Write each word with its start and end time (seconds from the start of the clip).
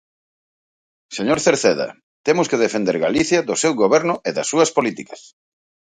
Señor 1.17 1.39
Cerceda, 1.45 1.87
temos 2.27 2.49
que 2.49 2.61
defender 2.65 2.97
Galicia 3.05 3.39
do 3.47 3.55
seu 3.61 3.73
goberno 3.83 4.15
e 4.29 4.29
das 4.37 4.49
súas 4.51 4.69
políticas. 4.77 5.21